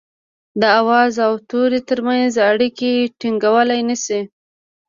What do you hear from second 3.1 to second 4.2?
ټيڼګولای نه شي